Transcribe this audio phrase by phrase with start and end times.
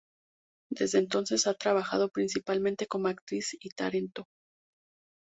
[0.71, 4.25] Desde entonces ha trabajado principalmente como actriz y tarento.